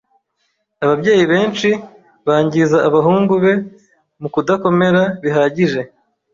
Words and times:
Ababyeyi 0.83 1.23
benshi 1.33 1.69
bangiza 2.27 2.77
abahungu 2.87 3.33
be 3.43 3.53
mu 4.21 4.27
kudakomera 4.33 5.01
bihagije. 5.21 5.81